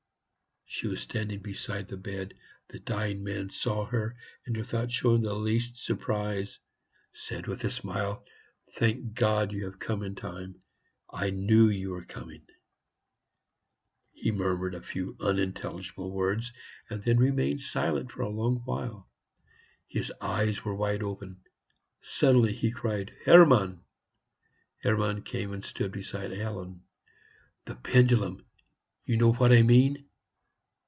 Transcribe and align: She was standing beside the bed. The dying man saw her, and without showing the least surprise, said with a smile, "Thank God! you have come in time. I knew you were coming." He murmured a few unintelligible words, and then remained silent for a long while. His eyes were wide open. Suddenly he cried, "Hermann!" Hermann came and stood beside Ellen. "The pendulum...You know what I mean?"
She 0.73 0.87
was 0.87 1.01
standing 1.01 1.41
beside 1.41 1.89
the 1.89 1.97
bed. 1.97 2.33
The 2.69 2.79
dying 2.79 3.25
man 3.25 3.49
saw 3.49 3.83
her, 3.87 4.15
and 4.45 4.55
without 4.55 4.89
showing 4.89 5.21
the 5.21 5.35
least 5.35 5.75
surprise, 5.75 6.59
said 7.11 7.45
with 7.45 7.65
a 7.65 7.69
smile, 7.69 8.23
"Thank 8.69 9.13
God! 9.13 9.51
you 9.51 9.65
have 9.65 9.79
come 9.79 10.01
in 10.01 10.15
time. 10.15 10.61
I 11.09 11.29
knew 11.29 11.67
you 11.67 11.89
were 11.89 12.05
coming." 12.05 12.43
He 14.13 14.31
murmured 14.31 14.73
a 14.73 14.81
few 14.81 15.17
unintelligible 15.19 16.09
words, 16.09 16.53
and 16.89 17.03
then 17.03 17.17
remained 17.19 17.59
silent 17.59 18.09
for 18.09 18.21
a 18.21 18.29
long 18.29 18.61
while. 18.63 19.09
His 19.89 20.09
eyes 20.21 20.63
were 20.63 20.73
wide 20.73 21.03
open. 21.03 21.41
Suddenly 22.01 22.53
he 22.53 22.71
cried, 22.71 23.13
"Hermann!" 23.25 23.81
Hermann 24.83 25.23
came 25.23 25.51
and 25.51 25.65
stood 25.65 25.91
beside 25.91 26.31
Ellen. 26.31 26.83
"The 27.65 27.75
pendulum...You 27.75 29.17
know 29.17 29.33
what 29.33 29.51
I 29.51 29.63
mean?" 29.63 30.07